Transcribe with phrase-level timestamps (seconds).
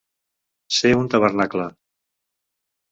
[0.79, 1.71] Ser un tabernacle.